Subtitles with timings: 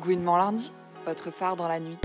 [0.00, 0.72] Gouinement lundi,
[1.04, 1.98] votre phare dans la nuit.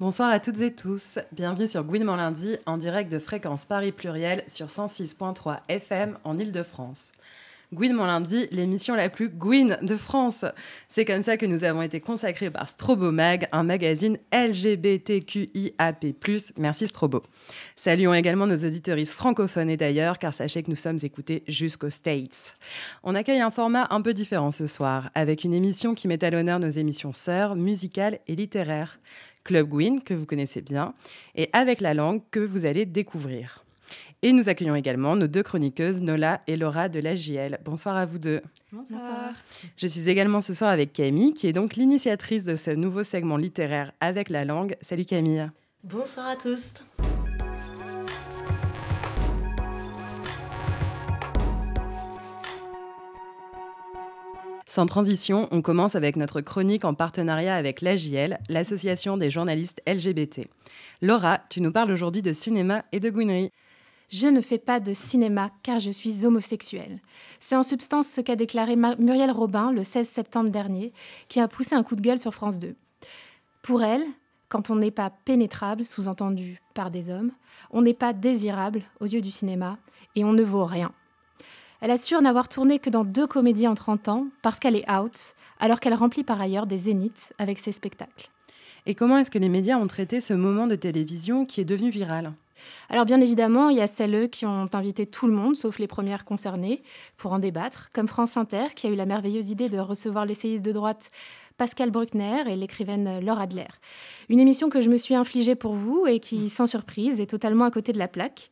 [0.00, 1.18] Bonsoir à toutes et tous.
[1.32, 7.12] Bienvenue sur Gouinement lundi en direct de Fréquence Paris Pluriel sur 106.3 FM en Ile-de-France.
[7.74, 10.44] Gouinement lundi, l'émission la plus gouine de France.
[10.88, 16.06] C'est comme ça que nous avons été consacrés par Strobo Mag, un magazine LGBTQIAP+.
[16.56, 17.24] Merci Strobo.
[17.74, 22.54] Saluons également nos auditeuristes francophones et d'ailleurs, car sachez que nous sommes écoutés jusqu'aux States.
[23.02, 26.30] On accueille un format un peu différent ce soir, avec une émission qui met à
[26.30, 29.00] l'honneur nos émissions sœurs, musicales et littéraires.
[29.42, 30.94] Club Gwyn, que vous connaissez bien,
[31.34, 33.63] et Avec la langue, que vous allez découvrir.
[34.26, 37.58] Et nous accueillons également nos deux chroniqueuses, Nola et Laura de la JL.
[37.62, 38.40] Bonsoir à vous deux.
[38.72, 39.34] Bonsoir.
[39.76, 43.36] Je suis également ce soir avec Camille, qui est donc l'initiatrice de ce nouveau segment
[43.36, 44.78] littéraire Avec la langue.
[44.80, 45.50] Salut Camille.
[45.82, 46.86] Bonsoir à tous.
[54.64, 60.48] Sans transition, on commence avec notre chronique en partenariat avec l'AJL, l'association des journalistes LGBT.
[61.02, 63.52] Laura, tu nous parles aujourd'hui de cinéma et de gouinerie.
[64.10, 67.00] Je ne fais pas de cinéma car je suis homosexuelle.
[67.40, 70.92] C'est en substance ce qu'a déclaré Muriel Robin le 16 septembre dernier,
[71.28, 72.76] qui a poussé un coup de gueule sur France 2.
[73.62, 74.04] Pour elle,
[74.48, 77.32] quand on n'est pas pénétrable, sous-entendu par des hommes,
[77.70, 79.78] on n'est pas désirable aux yeux du cinéma
[80.14, 80.92] et on ne vaut rien.
[81.80, 85.34] Elle assure n'avoir tourné que dans deux comédies en 30 ans parce qu'elle est out,
[85.58, 88.28] alors qu'elle remplit par ailleurs des zéniths avec ses spectacles.
[88.86, 91.90] Et comment est-ce que les médias ont traité ce moment de télévision qui est devenu
[91.90, 92.32] viral?
[92.88, 95.86] Alors bien évidemment, il y a celles qui ont invité tout le monde, sauf les
[95.86, 96.82] premières concernées,
[97.16, 100.64] pour en débattre, comme France Inter, qui a eu la merveilleuse idée de recevoir l'essayiste
[100.64, 101.10] de droite
[101.56, 103.68] Pascal Bruckner et l'écrivaine Laura Adler.
[104.28, 107.64] Une émission que je me suis infligée pour vous et qui, sans surprise, est totalement
[107.64, 108.50] à côté de la plaque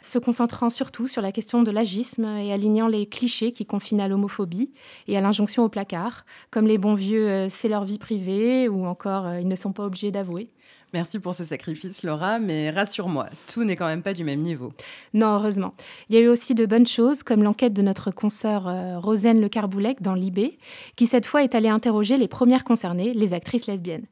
[0.00, 4.08] se concentrant surtout sur la question de l'agisme et alignant les clichés qui confinent à
[4.08, 4.70] l'homophobie
[5.08, 8.86] et à l'injonction au placard, comme les bons vieux euh, c'est leur vie privée ou
[8.86, 10.50] encore euh, ils ne sont pas obligés d'avouer.
[10.94, 14.72] Merci pour ce sacrifice, Laura, mais rassure-moi, tout n'est quand même pas du même niveau.
[15.12, 15.74] Non, heureusement.
[16.08, 19.48] Il y a eu aussi de bonnes choses, comme l'enquête de notre consoeur euh, Le
[19.48, 20.58] Carboulec dans Libé,
[20.96, 24.06] qui cette fois est allée interroger les premières concernées, les actrices lesbiennes.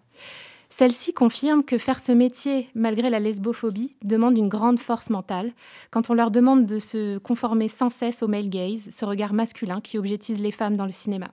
[0.68, 5.52] Celle-ci confirme que faire ce métier, malgré la lesbophobie, demande une grande force mentale,
[5.90, 9.80] quand on leur demande de se conformer sans cesse au male gaze, ce regard masculin
[9.80, 11.30] qui objectise les femmes dans le cinéma.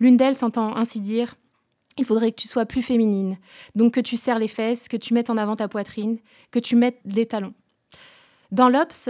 [0.00, 1.34] L'une d'elles s'entend ainsi dire
[1.98, 3.38] il faudrait que tu sois plus féminine,
[3.74, 6.18] donc que tu serres les fesses, que tu mettes en avant ta poitrine,
[6.50, 7.54] que tu mettes des talons.
[8.50, 9.08] Dans l'Obs,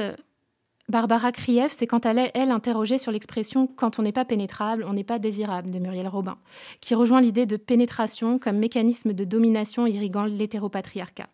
[0.88, 4.92] Barbara Krief s'est quant à elle interrogée sur l'expression quand on n'est pas pénétrable, on
[4.92, 6.36] n'est pas désirable de Muriel Robin,
[6.80, 11.28] qui rejoint l'idée de pénétration comme mécanisme de domination irriguant l'hétéropatriarcat.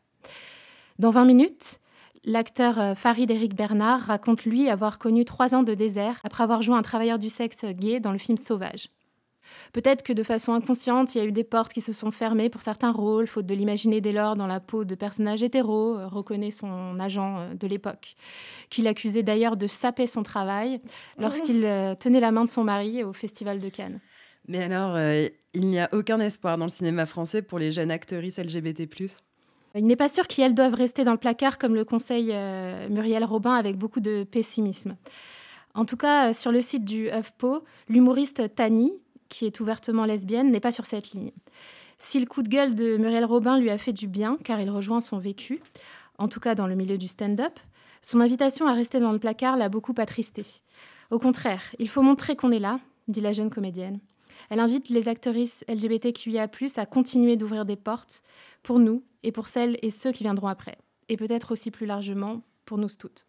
[0.98, 1.80] Dans 20 minutes,
[2.24, 6.62] l'acteur euh, Farid Eric Bernard raconte lui avoir connu trois ans de désert après avoir
[6.62, 8.88] joué un travailleur du sexe gay dans le film Sauvage.
[9.72, 12.48] Peut-être que de façon inconsciente, il y a eu des portes qui se sont fermées
[12.48, 16.06] pour certains rôles, faute de l'imaginer dès lors dans la peau de personnages hétéros, euh,
[16.06, 18.14] reconnaît son agent euh, de l'époque,
[18.70, 20.80] qu'il accusait d'ailleurs de saper son travail
[21.18, 24.00] lorsqu'il euh, tenait la main de son mari au Festival de Cannes.
[24.46, 24.98] Mais alors,
[25.52, 28.88] il n'y a aucun espoir dans le cinéma français pour les jeunes actrices LGBT
[29.74, 32.34] il n'est pas sûr qu'elles doivent rester dans le placard comme le conseille
[32.88, 34.96] Muriel Robin avec beaucoup de pessimisme.
[35.74, 38.90] En tout cas, sur le site du HuffPo, l'humoriste Tani,
[39.28, 41.32] qui est ouvertement lesbienne, n'est pas sur cette ligne.
[41.98, 44.70] Si le coup de gueule de Muriel Robin lui a fait du bien, car il
[44.70, 45.60] rejoint son vécu,
[46.18, 47.58] en tout cas dans le milieu du stand-up,
[48.02, 50.44] son invitation à rester dans le placard l'a beaucoup attristé.
[51.10, 54.00] Au contraire, il faut montrer qu'on est là, dit la jeune comédienne.
[54.50, 58.22] Elle invite les actrices LGBTQIA+, à continuer d'ouvrir des portes
[58.62, 60.78] pour nous et pour celles et ceux qui viendront après.
[61.08, 63.26] Et peut-être aussi plus largement pour nous toutes.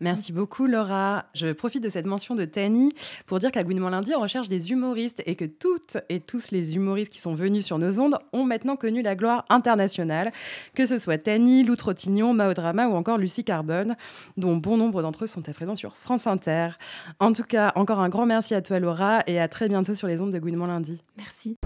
[0.00, 1.26] Merci beaucoup Laura.
[1.34, 2.92] Je profite de cette mention de Tani
[3.26, 6.74] pour dire qu'à Gouinement Lundi, on recherche des humoristes et que toutes et tous les
[6.74, 10.32] humoristes qui sont venus sur nos ondes ont maintenant connu la gloire internationale,
[10.74, 13.96] que ce soit Tani, Lou Trottignon, Mao Drama ou encore Lucie Carbone,
[14.36, 16.70] dont bon nombre d'entre eux sont à présent sur France Inter.
[17.20, 20.08] En tout cas, encore un grand merci à toi Laura et à très bientôt sur
[20.08, 21.02] les ondes de Gouinement Lundi.
[21.16, 21.56] Merci.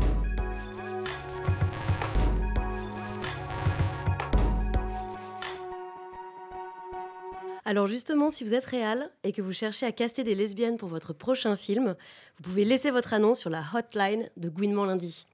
[7.70, 10.88] Alors justement, si vous êtes réal et que vous cherchez à caster des lesbiennes pour
[10.88, 11.97] votre prochain film,
[12.38, 15.26] vous pouvez laisser votre annonce sur la hotline de Gouinement Lundi.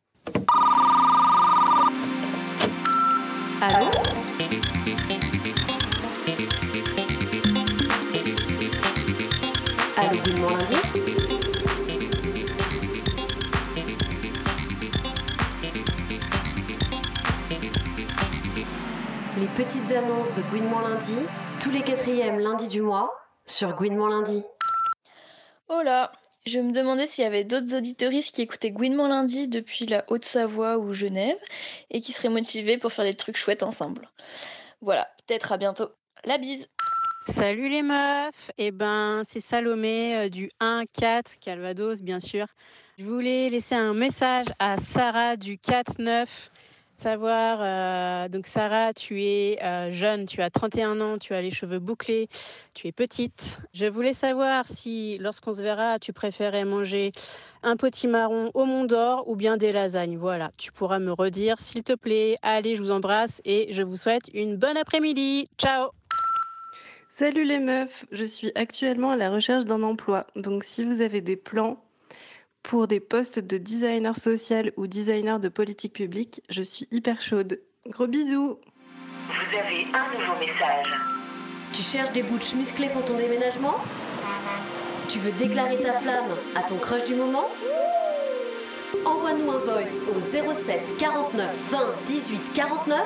[3.60, 3.86] Allô
[9.96, 10.76] Allô Lundi
[19.38, 21.18] Les petites annonces de Gouinement Lundi
[21.64, 23.10] tous les quatrièmes lundis du mois,
[23.46, 24.42] sur Gouinement lundi.
[25.70, 26.12] Oh là,
[26.44, 30.76] je me demandais s'il y avait d'autres auditoristes qui écoutaient Gouinement lundi depuis la Haute-Savoie
[30.76, 31.38] ou Genève
[31.90, 34.10] et qui seraient motivés pour faire des trucs chouettes ensemble.
[34.82, 35.88] Voilà, peut-être à bientôt.
[36.26, 36.68] La bise
[37.28, 42.46] Salut les meufs, eh ben c'est Salomé euh, du 1-4 Calvados bien sûr.
[42.98, 46.50] Je voulais laisser un message à Sarah du 4-9
[46.96, 51.50] savoir, euh, donc Sarah, tu es euh, jeune, tu as 31 ans, tu as les
[51.50, 52.28] cheveux bouclés,
[52.74, 53.58] tu es petite.
[53.72, 57.12] Je voulais savoir si, lorsqu'on se verra, tu préférais manger
[57.62, 60.16] un potimarron au Mont d'Or ou bien des lasagnes.
[60.16, 62.36] Voilà, tu pourras me redire, s'il te plaît.
[62.42, 65.48] Allez, je vous embrasse et je vous souhaite une bonne après-midi.
[65.58, 65.90] Ciao
[67.16, 70.26] Salut les meufs, je suis actuellement à la recherche d'un emploi.
[70.34, 71.83] Donc si vous avez des plans
[72.64, 77.60] pour des postes de designer social ou designer de politique publique, je suis hyper chaude.
[77.88, 78.58] Gros bisous
[79.28, 80.86] Vous avez un nouveau message.
[81.72, 83.74] Tu cherches des bouches musclées pour ton déménagement?
[85.08, 87.48] Tu veux déclarer ta flamme à ton crush du moment?
[89.04, 92.98] Envoie-nous un voice au 07 49 20 18 49.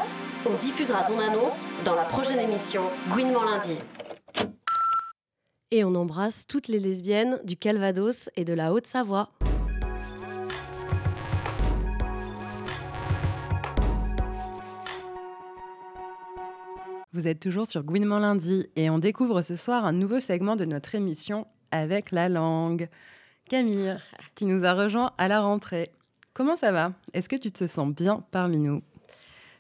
[0.47, 3.77] On diffusera ton annonce dans la prochaine émission Gouinement lundi.
[5.71, 9.29] Et on embrasse toutes les lesbiennes du Calvados et de la Haute-Savoie.
[17.13, 20.65] Vous êtes toujours sur Gouinement lundi et on découvre ce soir un nouveau segment de
[20.65, 22.89] notre émission avec la langue.
[23.51, 23.95] Camille,
[24.35, 25.91] qui nous a rejoint à la rentrée.
[26.33, 26.93] Comment ça va?
[27.13, 28.83] Est-ce que tu te sens bien parmi nous?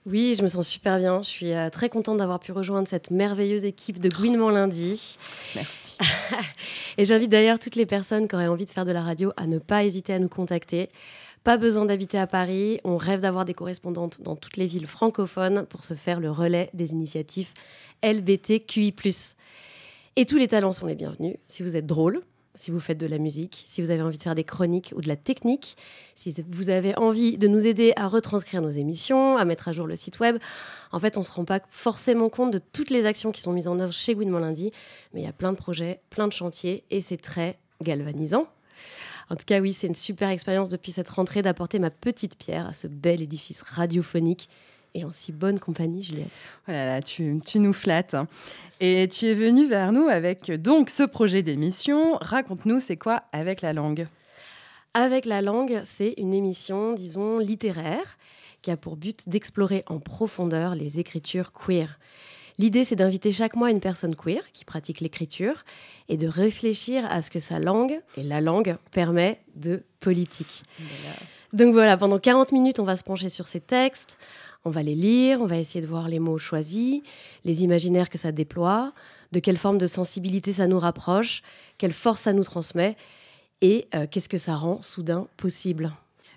[0.07, 1.23] Oui, je me sens super bien.
[1.23, 5.19] Je suis euh, très contente d'avoir pu rejoindre cette merveilleuse équipe de Gouinement lundi.
[5.55, 5.88] Merci.
[6.99, 9.47] Et j'invite d'ailleurs toutes les personnes qui auraient envie de faire de la radio à
[9.47, 10.89] ne pas hésiter à nous contacter.
[11.45, 15.67] Pas besoin d'habiter à Paris, on rêve d'avoir des correspondantes dans toutes les villes francophones
[15.67, 17.51] pour se faire le relais des initiatives
[18.03, 18.95] LBTQI.
[20.17, 21.37] Et tous les talents sont les bienvenus.
[21.47, 22.23] Si vous êtes drôle,
[22.59, 25.01] si vous faites de la musique, si vous avez envie de faire des chroniques ou
[25.01, 25.77] de la technique,
[26.15, 29.87] si vous avez envie de nous aider à retranscrire nos émissions, à mettre à jour
[29.87, 30.39] le site web.
[30.91, 33.53] En fait, on ne se rend pas forcément compte de toutes les actions qui sont
[33.53, 34.73] mises en œuvre chez Gouinement Lundi,
[35.15, 38.49] mais il y a plein de projets, plein de chantiers et c'est très galvanisant.
[39.31, 42.67] En tout cas, oui, c'est une super expérience depuis cette rentrée d'apporter ma petite pierre
[42.67, 44.49] à ce bel édifice radiophonique
[44.95, 46.31] et en si bonne compagnie, Juliette.
[46.67, 48.17] Voilà, oh là, tu, tu nous flattes.
[48.81, 52.17] Et tu es venue vers nous avec donc ce projet d'émission.
[52.21, 54.07] Raconte-nous, c'est quoi avec la langue?
[54.95, 58.19] Avec la langue, c'est une émission, disons, littéraire
[58.63, 61.99] qui a pour but d'explorer en profondeur les écritures queer.
[62.59, 65.65] L'idée, c'est d'inviter chaque mois une personne queer qui pratique l'écriture
[66.09, 70.65] et de réfléchir à ce que sa langue et la langue permet de politique.
[71.53, 74.19] Donc voilà, pendant 40 minutes, on va se pencher sur ces textes,
[74.65, 77.01] on va les lire, on va essayer de voir les mots choisis,
[77.45, 78.93] les imaginaires que ça déploie,
[79.33, 81.43] de quelle forme de sensibilité ça nous rapproche,
[81.79, 82.97] quelle force ça nous transmet
[83.61, 85.93] et euh, qu'est-ce que ça rend soudain possible.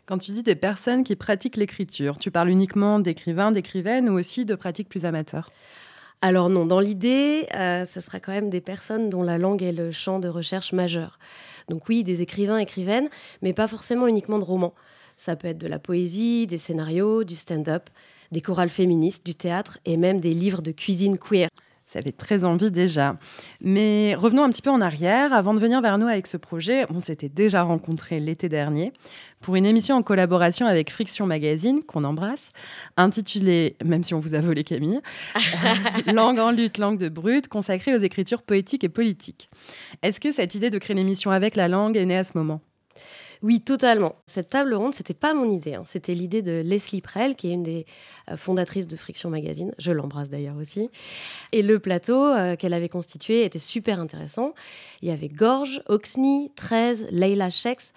[0.06, 4.46] Quand tu dis des personnes qui pratiquent l'écriture, tu parles uniquement d'écrivains, d'écrivaines ou aussi
[4.46, 5.52] de pratiques plus amateurs?
[6.22, 9.72] Alors non, dans l'idée, euh, ce sera quand même des personnes dont la langue est
[9.72, 11.18] le champ de recherche majeur.
[11.70, 13.10] Donc oui, des écrivains, écrivaines,
[13.42, 14.74] mais pas forcément uniquement de romans.
[15.22, 17.92] Ça peut être de la poésie, des scénarios, du stand-up,
[18.32, 21.48] des chorales féministes, du théâtre et même des livres de cuisine queer.
[21.86, 23.18] Ça fait très envie déjà.
[23.62, 25.32] Mais revenons un petit peu en arrière.
[25.32, 28.94] Avant de venir vers nous avec ce projet, on s'était déjà rencontrés l'été dernier
[29.42, 32.50] pour une émission en collaboration avec Friction Magazine, qu'on embrasse,
[32.98, 35.02] intitulée, même si on vous a volé Camille,
[36.08, 39.52] Langue en lutte, langue de brut, consacrée aux écritures poétiques et politiques.
[40.02, 42.60] Est-ce que cette idée de créer l'émission avec la langue est née à ce moment?
[43.44, 44.16] Oui, totalement.
[44.28, 45.74] Cette table ronde, c'était pas mon idée.
[45.74, 45.84] Hein.
[45.88, 47.86] C'était l'idée de Leslie Prell, qui est une des
[48.30, 49.74] euh, fondatrices de Friction Magazine.
[49.80, 50.90] Je l'embrasse d'ailleurs aussi.
[51.52, 54.54] Et le plateau euh, qu'elle avait constitué était super intéressant.
[55.02, 57.94] Il y avait Gorge, Oxney, 13, Leila Shex.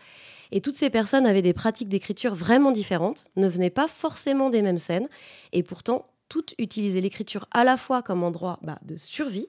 [0.50, 4.62] Et toutes ces personnes avaient des pratiques d'écriture vraiment différentes, ne venaient pas forcément des
[4.62, 5.08] mêmes scènes,
[5.52, 9.48] et pourtant toutes utilisaient l'écriture à la fois comme endroit bah, de survie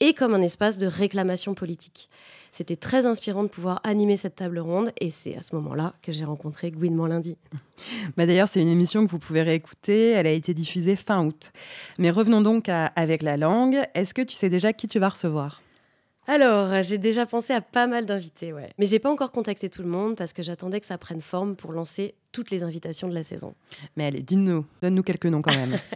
[0.00, 2.08] et comme un espace de réclamation politique.
[2.50, 6.12] C'était très inspirant de pouvoir animer cette table ronde et c'est à ce moment-là que
[6.12, 7.38] j'ai rencontré Gouinement lundi.
[8.16, 10.10] Bah D'ailleurs, c'est une émission que vous pouvez réécouter.
[10.10, 11.50] Elle a été diffusée fin août.
[11.98, 13.80] Mais revenons donc Avec la langue.
[13.94, 15.62] Est-ce que tu sais déjà qui tu vas recevoir?
[16.28, 18.70] Alors, j'ai déjà pensé à pas mal d'invités, ouais.
[18.78, 21.56] Mais j'ai pas encore contacté tout le monde parce que j'attendais que ça prenne forme
[21.56, 23.54] pour lancer toutes les invitations de la saison.
[23.96, 25.78] Mais allez, dis-nous, donne-nous quelques noms quand même.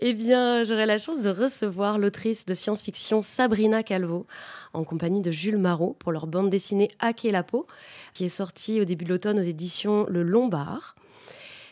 [0.00, 4.28] Eh bien, j'aurai la chance de recevoir l'autrice de science-fiction Sabrina Calvo
[4.72, 7.66] en compagnie de Jules Marot pour leur bande dessinée Hacker la peau,
[8.14, 10.94] qui est sortie au début de l'automne aux éditions Le Lombard.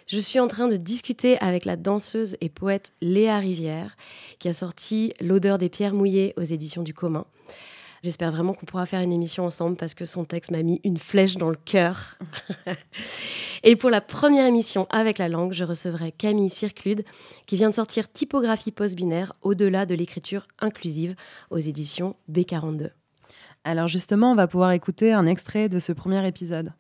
[0.09, 3.97] Je suis en train de discuter avec la danseuse et poète Léa Rivière,
[4.41, 7.27] qui a sorti L'odeur des pierres mouillées aux éditions du commun.
[8.03, 10.99] J'espère vraiment qu'on pourra faire une émission ensemble parce que son texte m'a mis une
[10.99, 12.19] flèche dans le cœur.
[13.65, 17.05] et pour la première émission avec la langue, je recevrai Camille Circlude
[17.47, 21.17] qui vient de sortir Typographie post-binaire au-delà de l'écriture inclusive
[21.51, 22.91] aux éditions B42.
[23.65, 26.73] Alors justement, on va pouvoir écouter un extrait de ce premier épisode.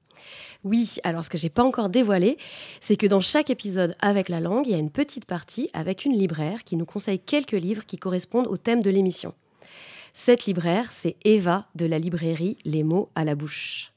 [0.62, 2.38] Oui, alors ce que j'ai pas encore dévoilé,
[2.80, 6.04] c'est que dans chaque épisode avec la langue, il y a une petite partie avec
[6.04, 9.34] une libraire qui nous conseille quelques livres qui correspondent au thème de l'émission.
[10.18, 13.92] Cette libraire, c'est Eva de la librairie Les mots à la bouche.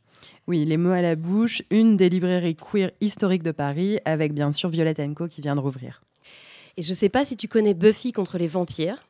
[0.47, 4.51] Oui, Les mots à la bouche, une des librairies queer historiques de Paris, avec bien
[4.51, 6.01] sûr Violette Co qui vient de rouvrir.
[6.75, 9.01] Et je ne sais pas si tu connais Buffy contre les vampires.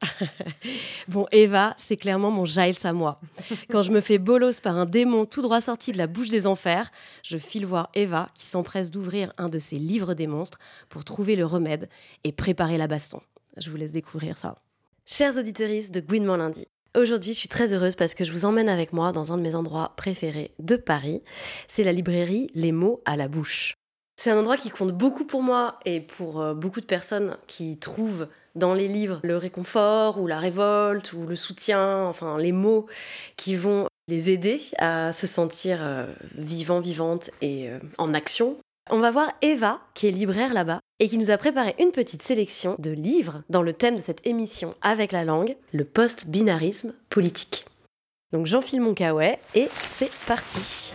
[1.08, 3.20] bon, Eva, c'est clairement mon Giles à moi.
[3.70, 6.46] Quand je me fais bolos par un démon tout droit sorti de la bouche des
[6.46, 6.90] enfers,
[7.22, 10.58] je file voir Eva qui s'empresse d'ouvrir un de ses livres des monstres
[10.88, 11.90] pour trouver le remède
[12.24, 13.20] et préparer la baston.
[13.58, 14.56] Je vous laisse découvrir ça.
[15.08, 16.66] Chers auditeurs de Gouinement lundi,
[16.98, 19.42] Aujourd'hui, je suis très heureuse parce que je vous emmène avec moi dans un de
[19.42, 21.22] mes endroits préférés de Paris.
[21.68, 23.74] C'est la librairie Les mots à la bouche.
[24.16, 27.78] C'est un endroit qui compte beaucoup pour moi et pour euh, beaucoup de personnes qui
[27.78, 32.86] trouvent dans les livres le réconfort ou la révolte ou le soutien, enfin les mots
[33.36, 38.56] qui vont les aider à se sentir euh, vivant, vivante et euh, en action.
[38.90, 42.22] On va voir Eva, qui est libraire là-bas, et qui nous a préparé une petite
[42.22, 47.66] sélection de livres dans le thème de cette émission avec la langue, le post-binarisme politique.
[48.32, 50.92] Donc j'enfile mon kawaii et c'est parti.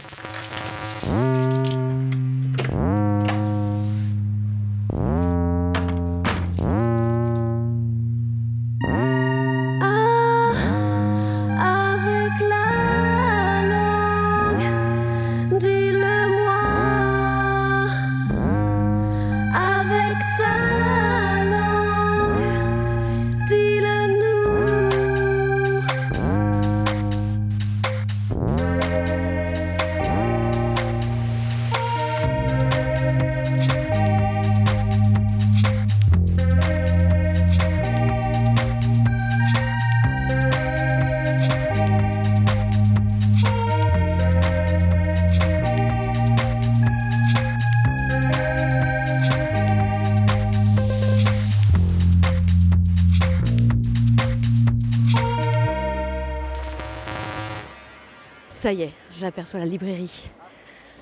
[58.61, 60.29] Ça y est, j'aperçois la librairie.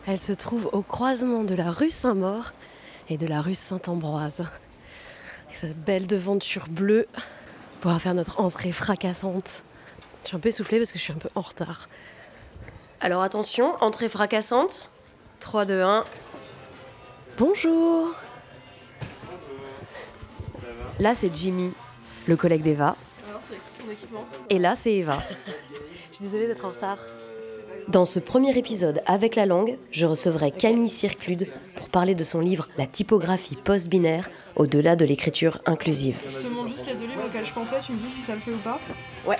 [0.07, 2.53] Elle se trouve au croisement de la rue Saint-Maur
[3.09, 4.45] et de la rue Saint-Ambroise.
[5.43, 9.65] Avec cette belle devanture bleue, on pourra faire notre entrée fracassante.
[10.23, 11.89] Je suis un peu essoufflée parce que je suis un peu en retard.
[13.01, 14.89] Alors attention, entrée fracassante.
[15.41, 16.05] 3, 2, 1.
[17.37, 18.15] Bonjour.
[20.99, 21.73] Là, c'est Jimmy,
[22.25, 22.95] le collègue d'Eva.
[24.49, 25.21] Et là, c'est Eva.
[26.11, 26.99] Je suis désolée d'être en retard.
[27.89, 32.39] Dans ce premier épisode avec la langue, je recevrai Camille Circlude pour parler de son
[32.39, 36.19] livre La typographie post-binaire au-delà de l'écriture inclusive.
[36.29, 38.35] Je te montre juste les deux livres auxquels je pensais, tu me dis si ça
[38.35, 38.79] le fait ou pas
[39.25, 39.37] Ouais.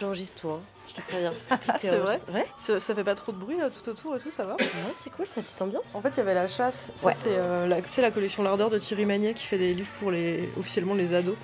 [0.00, 0.60] J'enregistre tout, hein.
[0.88, 1.32] je te préviens.
[1.78, 2.46] c'est vrai Ouais.
[2.56, 4.64] ça, ça fait pas trop de bruit là, tout autour et tout, ça va Ouais,
[4.96, 5.94] c'est cool, sa petite ambiance.
[5.94, 6.92] En fait, il y avait la chasse.
[6.94, 7.14] Ça, Ouais.
[7.14, 10.10] c'est euh, la, c'est la collection L'Ardeur de Thierry Magnier qui fait des livres pour
[10.10, 11.36] les officiellement les ados.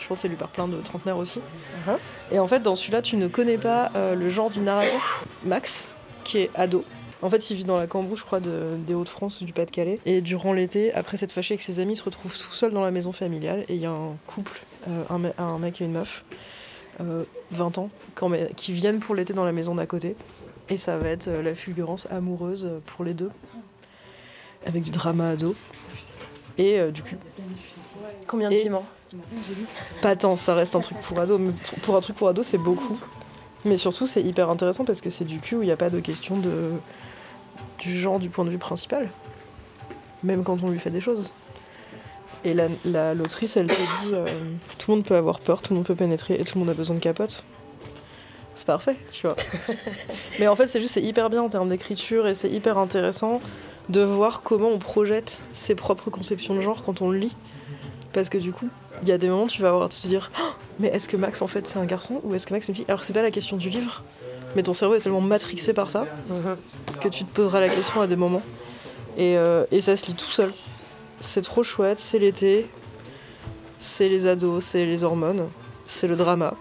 [0.00, 1.38] Je pense que c'est lu par plein de trentenaires aussi.
[1.38, 1.96] Uh-huh.
[2.32, 5.88] Et en fait, dans celui-là, tu ne connais pas euh, le genre du narrateur, Max,
[6.24, 6.84] qui est ado.
[7.22, 10.00] En fait, il vit dans la Cambrousse, je crois, de- des Hauts-de-France, du Pas-de-Calais.
[10.06, 12.80] Et durant l'été, après s'être fâché avec ses amis, il se retrouve tout seul dans
[12.80, 13.64] la maison familiale.
[13.68, 14.58] Et il y a un couple,
[14.88, 16.24] euh, un, me- un mec et une meuf,
[17.00, 20.16] euh, 20 ans, quand même, qui viennent pour l'été dans la maison d'à côté.
[20.70, 23.30] Et ça va être euh, la fulgurance amoureuse euh, pour les deux,
[24.66, 25.54] avec du drama ado
[26.58, 27.18] et euh, du cul.
[28.26, 28.86] Combien de Et- piments?
[30.02, 31.38] Pas tant, ça reste un truc pour ado.
[31.38, 31.52] Mais
[31.82, 32.98] pour un truc pour ado, c'est beaucoup.
[33.64, 35.90] Mais surtout, c'est hyper intéressant parce que c'est du cul où il n'y a pas
[35.90, 36.72] de question de
[37.78, 39.10] du genre du point de vue principal.
[40.22, 41.34] Même quand on lui fait des choses.
[42.44, 44.26] Et la- la- l'autrice, elle te dit euh,
[44.78, 46.70] tout le monde peut avoir peur, tout le monde peut pénétrer et tout le monde
[46.70, 47.42] a besoin de capote.
[48.54, 49.36] C'est parfait, tu vois.
[50.40, 53.40] Mais en fait, c'est juste, c'est hyper bien en termes d'écriture et c'est hyper intéressant
[53.88, 57.34] de voir comment on projette ses propres conceptions de genre quand on le lit.
[58.12, 58.68] Parce que du coup,
[59.02, 61.08] il y a des moments où tu vas avoir à te dire Oh, mais est-ce
[61.08, 62.84] que Max en fait c'est un garçon ou est-ce que Max c'est une fille?
[62.88, 64.02] Alors c'est pas la question du livre,
[64.56, 66.06] mais ton cerveau est tellement matrixé par ça
[67.00, 68.42] que tu te poseras la question à des moments.
[69.16, 70.52] Et, euh, et ça se lit tout seul.
[71.20, 72.68] C'est trop chouette, c'est l'été,
[73.78, 75.48] c'est les ados, c'est les hormones,
[75.86, 76.54] c'est le drama.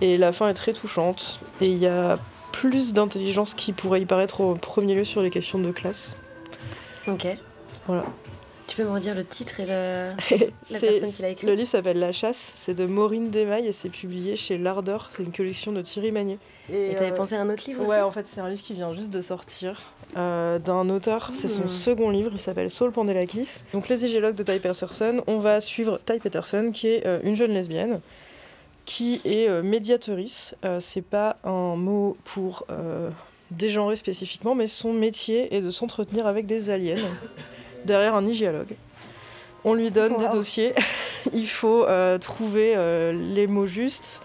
[0.00, 1.40] Et la fin est très touchante.
[1.60, 2.18] Et il y a
[2.50, 6.14] plus d'intelligence qui pourrait y paraître au premier lieu sur les questions de classe.
[7.08, 7.26] Ok.
[7.86, 8.04] Voilà.
[8.72, 10.12] Tu peux me redire le titre et le...
[10.62, 13.72] C'est- personne qui l'a écrit Le livre s'appelle La chasse, c'est de Maureen Desmailles et
[13.72, 16.38] c'est publié chez L'Ardeur, c'est une collection de Thierry Magnier.
[16.72, 18.62] Et t'avais euh, pensé à un autre livre Ouais, aussi en fait, c'est un livre
[18.62, 21.32] qui vient juste de sortir euh, d'un auteur.
[21.34, 21.68] C'est son Hmm.
[21.68, 23.58] second livre, il s'appelle Saul Pandelakis.
[23.74, 25.22] Donc, Les Igélogues de Ty Peterson.
[25.26, 28.00] On va suivre Ty Peterson, qui est euh, une jeune lesbienne,
[28.86, 30.54] qui est euh, médiatrice.
[30.64, 33.10] Euh, c'est pas un mot pour euh,
[33.50, 36.96] dégenrer spécifiquement, mais son métier est de s'entretenir avec des aliens
[37.84, 38.74] derrière un igéologue.
[39.64, 40.74] On lui donne des dossiers,
[41.32, 44.20] il faut euh, trouver euh, les mots justes.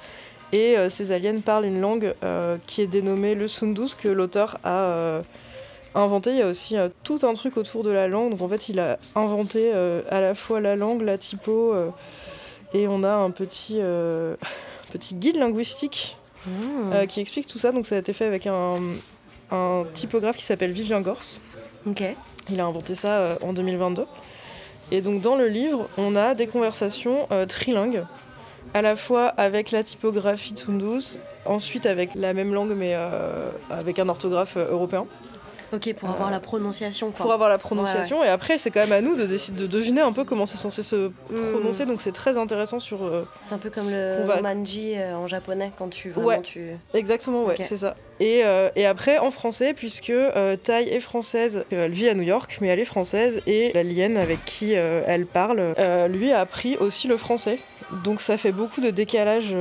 [0.53, 2.13] Et euh, ces aliens parlent une langue
[2.65, 5.21] qui est dénommée le Sundus, que l'auteur a
[5.93, 6.31] inventé.
[6.31, 8.31] Il y a aussi tout un truc autour de la langue.
[8.31, 11.75] Donc en fait, il a inventé à la fois la langue, la typo,
[12.73, 13.79] et on a un petit,
[14.91, 17.07] petit guide linguistique Mmh.
[17.07, 17.71] qui explique tout ça.
[17.71, 18.79] Donc ça a été fait avec un,
[19.51, 21.24] un typographe qui s'appelle Vivien Gors.
[22.50, 24.06] Il a inventé ça euh, en 2022.
[24.92, 28.04] Et donc dans le livre, on a des conversations euh, trilingues,
[28.74, 34.00] à la fois avec la typographie Tsundus, ensuite avec la même langue mais euh, avec
[34.00, 35.06] un orthographe européen,
[35.74, 37.25] Ok, pour avoir Euh, la prononciation, quoi.
[37.25, 38.24] pour avoir la prononciation.
[38.24, 40.57] Et après, c'est quand même à nous de décider de deviner un peu comment c'est
[40.57, 40.95] censé se
[41.29, 41.51] Mmh.
[41.51, 41.86] prononcer.
[41.86, 43.03] Donc c'est très intéressant sur...
[43.03, 46.41] euh, C'est un peu comme le va- romanji euh, en japonais, quand tu vraiment Ouais.
[46.41, 46.69] tu...
[46.93, 47.95] Exactement, ouais, c'est ça.
[48.19, 50.13] Et, euh, et après, en français, puisque
[50.63, 54.43] Thaï est française, elle vit à New York, mais elle est française, et l'alien avec
[54.45, 55.75] qui elle parle,
[56.09, 57.59] lui a appris aussi le français.
[58.03, 59.55] Donc ça fait beaucoup de décalage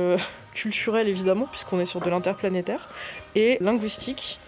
[0.53, 2.89] culturel, évidemment, puisqu'on est sur de l'interplanétaire,
[3.35, 4.39] et linguistique.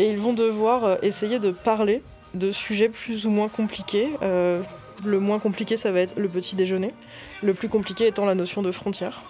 [0.00, 2.02] Et ils vont devoir euh, essayer de parler
[2.32, 4.08] de sujets plus ou moins compliqués.
[4.22, 4.62] Euh,
[5.04, 6.94] le moins compliqué, ça va être le petit déjeuner.
[7.42, 9.20] Le plus compliqué étant la notion de frontière.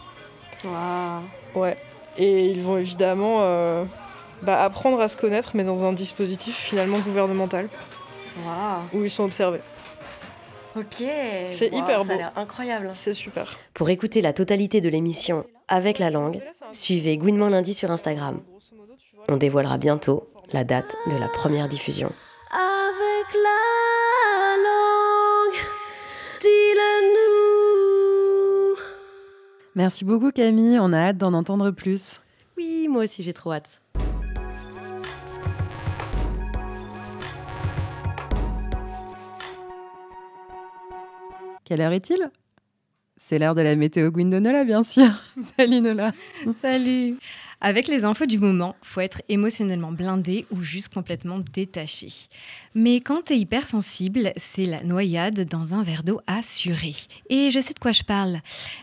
[0.65, 1.23] Waouh.
[1.57, 1.77] Ouais.
[2.19, 3.85] Et ils vont évidemment euh,
[4.43, 7.69] bah, apprendre à se connaître, mais dans un dispositif finalement gouvernemental,
[8.47, 8.83] Waouh.
[9.01, 9.61] où ils sont observés.
[10.77, 11.03] Ok.
[11.51, 12.19] C'est Wow, hyper Ça a beau.
[12.21, 12.91] l'air incroyable.
[12.93, 13.57] C'est super.
[13.75, 16.41] Pour écouter la totalité de l'émission avec la langue,
[16.73, 18.41] suivez Gouinement lundi sur Instagram.
[19.29, 22.13] On dévoilera bientôt la date de la première diffusion.
[22.51, 25.61] Avec la langue,
[26.41, 27.71] dis-le-nous.
[29.75, 32.21] Merci beaucoup Camille, on a hâte d'en entendre plus.
[32.57, 33.81] Oui, moi aussi j'ai trop hâte.
[41.65, 42.31] Quelle heure est-il?
[43.17, 45.09] C'est l'heure de la météo Gwyn de Nola, bien sûr.
[45.57, 46.13] Salut Nola.
[46.61, 47.17] Salut
[47.63, 52.09] Avec les infos du moment, faut être émotionnellement blindé ou juste complètement détaché.
[52.75, 56.95] Mais quand t'es hypersensible, c'est la noyade dans un verre d'eau assuré.
[57.29, 58.41] Et je sais de quoi je parle.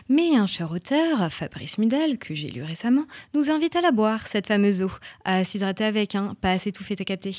[0.08, 4.28] Mais un cher auteur, Fabrice Mudel, que j'ai lu récemment, nous invite à la boire,
[4.28, 4.92] cette fameuse eau,
[5.24, 7.34] à s'hydrater avec, hein, pas à s'étouffer, t'as capté.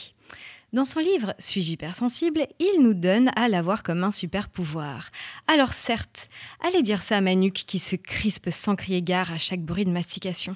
[0.71, 5.09] Dans son livre Suis-je hypersensible il nous donne à l'avoir comme un super pouvoir.
[5.47, 9.61] Alors certes, allez dire ça à Manuc qui se crispe sans crier gare à chaque
[9.61, 10.55] bruit de mastication.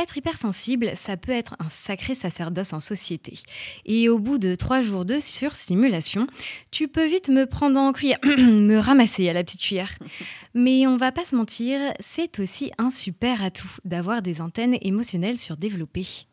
[0.00, 3.38] Être hypersensible, ça peut être un sacré sacerdoce en société.
[3.86, 6.26] Et au bout de trois jours de surstimulation,
[6.72, 9.96] tu peux vite me prendre en cuillère, me ramasser à la petite cuillère.
[10.54, 15.38] Mais on va pas se mentir, c'est aussi un super atout d'avoir des antennes émotionnelles
[15.38, 16.26] surdéveloppées.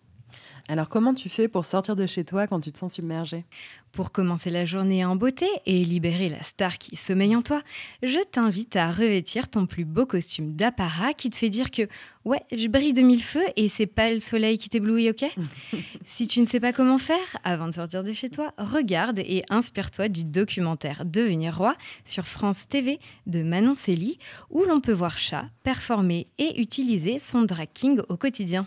[0.72, 3.44] Alors comment tu fais pour sortir de chez toi quand tu te sens submergé
[3.92, 7.62] Pour commencer la journée en beauté et libérer la star qui sommeille en toi,
[8.04, 11.90] je t'invite à revêtir ton plus beau costume d'apparat qui te fait dire que
[12.24, 15.26] ouais, je brille de mille feux et c'est pas le soleil qui t'éblouit, ok?
[16.06, 19.44] Si tu ne sais pas comment faire avant de sortir de chez toi, regarde et
[19.50, 25.18] inspire-toi du documentaire Devenir roi sur France TV de Manon Célie où l'on peut voir
[25.18, 28.66] Chat performer et utiliser son drag king au quotidien.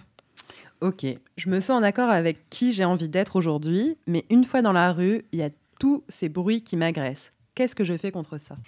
[0.85, 1.07] Ok,
[1.39, 4.75] je me sens en accord avec qui j'ai envie d'être aujourd'hui, mais une fois dans
[4.75, 7.33] la rue, il y a tous ces bruits qui m'agressent.
[7.55, 8.59] Qu'est-ce que je fais contre ça?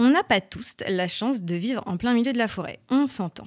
[0.00, 3.06] On n'a pas tous la chance de vivre en plein milieu de la forêt, on
[3.06, 3.44] s'entend.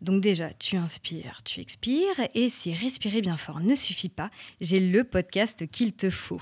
[0.00, 4.30] Donc déjà, tu inspires, tu expires, et si respirer bien fort ne suffit pas,
[4.62, 6.40] j'ai le podcast qu'il te faut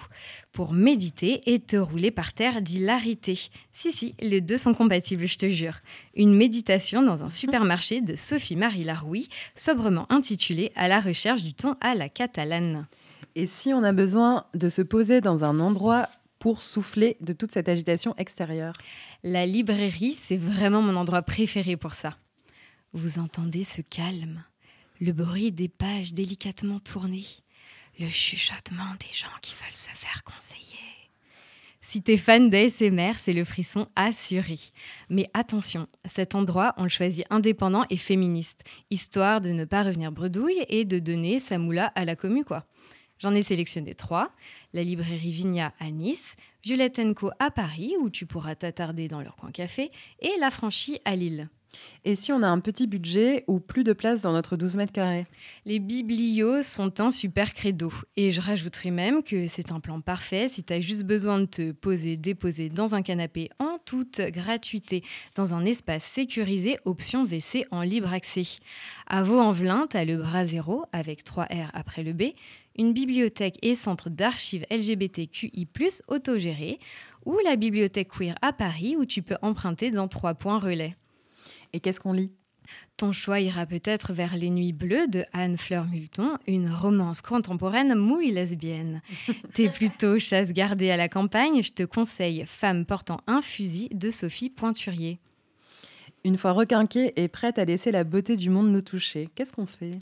[0.52, 3.36] pour méditer et te rouler par terre d'hilarité.
[3.72, 5.80] Si, si, les deux sont compatibles, je te jure.
[6.14, 11.74] Une méditation dans un supermarché de Sophie-Marie Laroui, sobrement intitulée À la recherche du ton
[11.80, 12.86] à la catalane.
[13.34, 17.50] Et si on a besoin de se poser dans un endroit pour souffler de toute
[17.50, 18.74] cette agitation extérieure?
[19.24, 22.16] La librairie, c'est vraiment mon endroit préféré pour ça.
[22.94, 24.42] Vous entendez ce calme,
[24.98, 27.26] le bruit des pages délicatement tournées,
[27.98, 30.64] le chuchotement des gens qui veulent se faire conseiller.
[31.82, 34.56] Si t'es fan d'ASMR, c'est le frisson assuré.
[35.10, 40.10] Mais attention, cet endroit, on le choisit indépendant et féministe, histoire de ne pas revenir
[40.10, 42.64] bredouille et de donner sa moula à la commu, quoi.
[43.18, 44.30] J'en ai sélectionné trois.
[44.72, 49.36] La librairie Vigna à Nice, Violette Co à Paris, où tu pourras t'attarder dans leur
[49.36, 51.50] coin café, et La Franchie à Lille.
[52.04, 54.92] Et si on a un petit budget ou plus de place dans notre 12 mètres
[54.92, 55.26] carrés?
[55.66, 57.92] Les biblios sont un super credo.
[58.16, 61.46] Et je rajouterai même que c'est un plan parfait si tu as juste besoin de
[61.46, 65.02] te poser, déposer dans un canapé en toute gratuité,
[65.34, 68.58] dans un espace sécurisé, option WC en libre accès.
[69.06, 72.22] À Vaux-en-Velin, tu as le Brasero avec 3 R après le B,
[72.76, 75.68] une bibliothèque et centre d'archives LGBTQI,
[76.06, 76.78] autogéré,
[77.26, 80.96] ou la bibliothèque queer à Paris où tu peux emprunter dans trois points relais.
[81.72, 82.32] Et qu'est-ce qu'on lit?
[82.96, 88.30] Ton choix ira peut-être vers Les Nuits Bleues de Anne-Fleur Multon, une romance contemporaine mouille
[88.30, 89.02] lesbienne.
[89.54, 94.10] T'es plutôt chasse gardée à la campagne, je te conseille Femme portant un fusil de
[94.10, 95.18] Sophie Pointurier.
[96.28, 99.64] Une fois requinquée et prête à laisser la beauté du monde nous toucher, qu'est-ce qu'on
[99.64, 99.92] fait?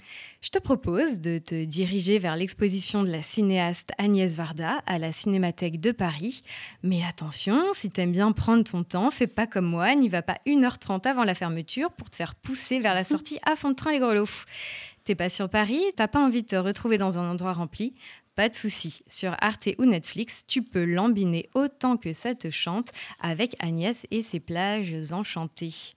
[0.41, 5.13] Je te propose de te diriger vers l'exposition de la cinéaste Agnès Varda à la
[5.13, 6.43] Cinémathèque de Paris.
[6.83, 10.39] Mais attention, si t'aimes bien prendre ton temps, fais pas comme moi, n'y va pas
[10.49, 13.93] 1h30 avant la fermeture pour te faire pousser vers la sortie à fond de train
[13.93, 14.27] les grelots.
[15.05, 17.95] T'es pas sur Paris, t'as pas envie de te retrouver dans un endroit rempli?
[18.35, 22.91] Pas de souci, sur Arte ou Netflix, tu peux l'embiner autant que ça te chante
[23.21, 25.96] avec Agnès et ses plages enchantées.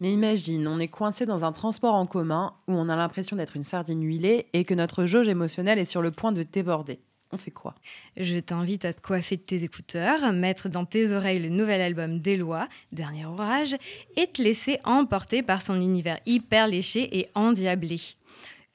[0.00, 3.56] Mais imagine, on est coincé dans un transport en commun où on a l'impression d'être
[3.56, 7.00] une sardine huilée et que notre jauge émotionnelle est sur le point de déborder.
[7.32, 7.74] On fait quoi?
[8.16, 12.20] Je t'invite à te coiffer de tes écouteurs, mettre dans tes oreilles le nouvel album
[12.20, 13.74] d'Eloi, Dernier Orage,
[14.16, 18.00] et te laisser emporter par son univers hyper léché et endiablé.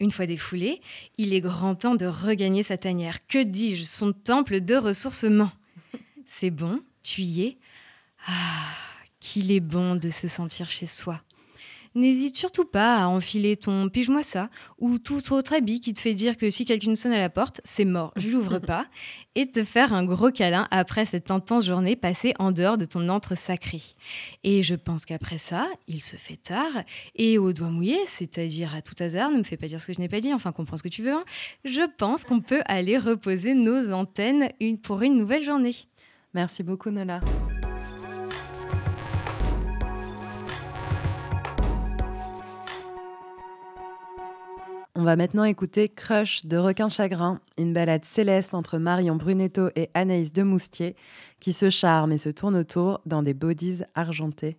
[0.01, 0.79] Une fois défoulé,
[1.17, 3.25] il est grand temps de regagner sa tanière.
[3.27, 3.83] Que dis-je?
[3.83, 5.51] Son temple de ressourcement.
[6.25, 7.57] C'est bon, tu y es?
[8.27, 8.88] Ah
[9.19, 11.21] qu'il est bon de se sentir chez soi.
[11.95, 16.13] N'hésite surtout pas à enfiler ton pige-moi ça ou tout autre habit qui te fait
[16.13, 18.85] dire que si quelqu'un sonne à la porte, c'est mort, je l'ouvre pas,
[19.33, 23.09] et te faire un gros câlin après cette intense journée passée en dehors de ton
[23.09, 23.81] antre sacré.
[24.43, 26.83] Et je pense qu'après ça, il se fait tard,
[27.15, 29.93] et au doigt mouillé, c'est-à-dire à tout hasard, ne me fais pas dire ce que
[29.93, 31.25] je n'ai pas dit, enfin comprends ce que tu veux, hein,
[31.65, 34.49] je pense qu'on peut aller reposer nos antennes
[34.83, 35.75] pour une nouvelle journée.
[36.35, 37.21] Merci beaucoup Nola.
[44.99, 49.89] On va maintenant écouter Crush de Requin Chagrin, une balade céleste entre Marion Brunetto et
[49.93, 50.97] Anaïs de Moustier,
[51.39, 54.57] qui se charment et se tournent autour dans des bodies argentés.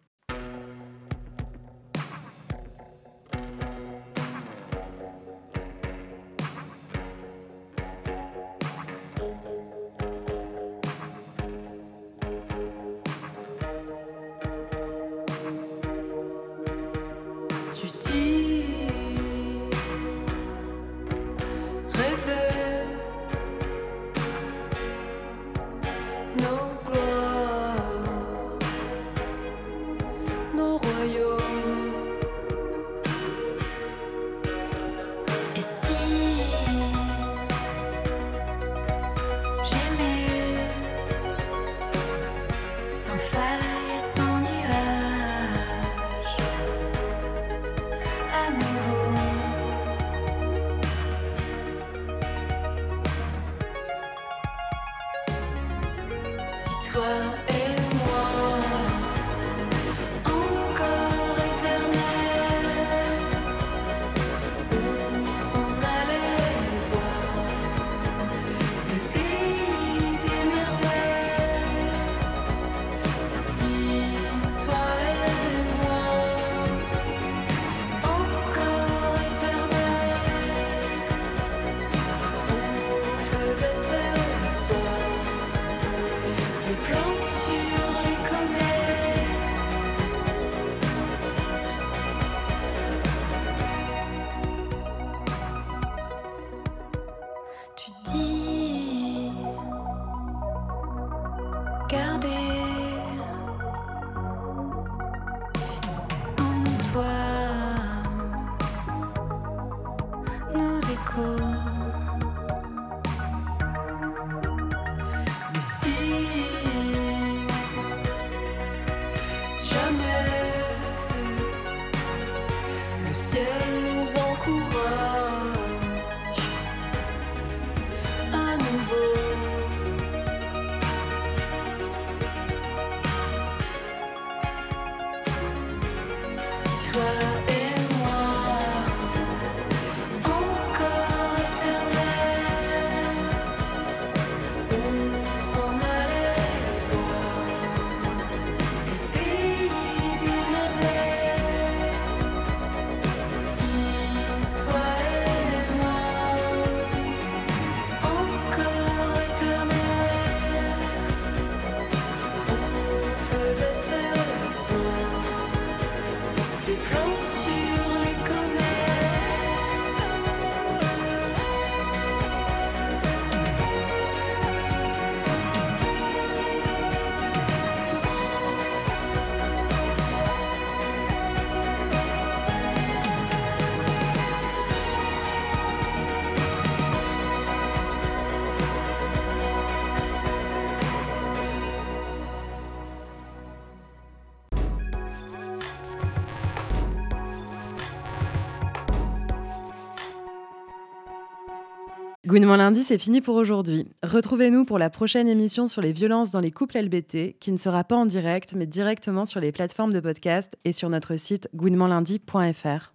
[202.31, 203.88] Gouinement lundi, c'est fini pour aujourd'hui.
[204.05, 207.83] Retrouvez-nous pour la prochaine émission sur les violences dans les couples LBT, qui ne sera
[207.83, 212.93] pas en direct, mais directement sur les plateformes de podcast et sur notre site gouinementlundi.fr.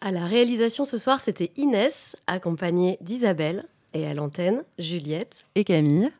[0.00, 5.46] À la réalisation ce soir, c'était Inès, accompagnée d'Isabelle, et à l'antenne, Juliette.
[5.54, 6.10] Et Camille.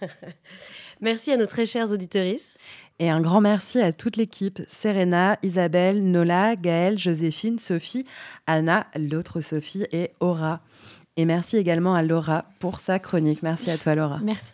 [1.00, 2.58] merci à nos très chères auditrices.
[3.00, 8.06] Et un grand merci à toute l'équipe Serena, Isabelle, Nola, Gaëlle, Joséphine, Sophie,
[8.46, 10.60] Anna, l'autre Sophie et Aura.
[11.16, 13.42] Et merci également à Laura pour sa chronique.
[13.42, 14.18] Merci à toi, Laura.
[14.22, 14.46] Merci.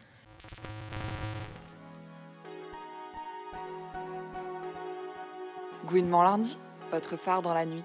[5.86, 6.58] Gouinement lundi,
[6.92, 7.82] votre phare dans la nuit.